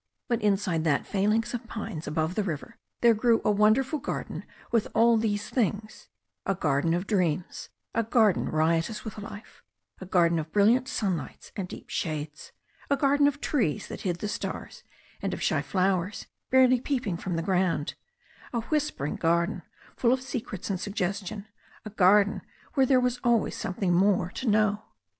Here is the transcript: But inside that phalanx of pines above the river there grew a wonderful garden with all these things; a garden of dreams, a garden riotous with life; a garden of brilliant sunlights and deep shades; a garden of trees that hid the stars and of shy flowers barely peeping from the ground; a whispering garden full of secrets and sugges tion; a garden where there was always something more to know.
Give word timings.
But 0.27 0.41
inside 0.41 0.83
that 0.83 1.05
phalanx 1.05 1.53
of 1.53 1.67
pines 1.67 2.07
above 2.07 2.33
the 2.33 2.41
river 2.41 2.79
there 3.01 3.13
grew 3.13 3.39
a 3.45 3.51
wonderful 3.51 3.99
garden 3.99 4.45
with 4.71 4.87
all 4.95 5.15
these 5.15 5.47
things; 5.47 6.09
a 6.43 6.55
garden 6.55 6.95
of 6.95 7.05
dreams, 7.05 7.69
a 7.93 8.01
garden 8.01 8.49
riotous 8.49 9.05
with 9.05 9.19
life; 9.19 9.61
a 9.99 10.07
garden 10.07 10.39
of 10.39 10.51
brilliant 10.51 10.87
sunlights 10.87 11.51
and 11.55 11.67
deep 11.67 11.91
shades; 11.91 12.51
a 12.89 12.97
garden 12.97 13.27
of 13.27 13.39
trees 13.41 13.87
that 13.89 14.01
hid 14.01 14.15
the 14.15 14.27
stars 14.27 14.83
and 15.21 15.35
of 15.35 15.43
shy 15.43 15.61
flowers 15.61 16.25
barely 16.49 16.81
peeping 16.81 17.15
from 17.15 17.35
the 17.35 17.43
ground; 17.43 17.93
a 18.53 18.61
whispering 18.61 19.17
garden 19.17 19.61
full 19.95 20.11
of 20.11 20.23
secrets 20.23 20.71
and 20.71 20.79
sugges 20.79 21.23
tion; 21.27 21.45
a 21.85 21.91
garden 21.91 22.41
where 22.73 22.87
there 22.87 22.99
was 22.99 23.19
always 23.23 23.55
something 23.55 23.93
more 23.93 24.31
to 24.31 24.47
know. 24.47 24.83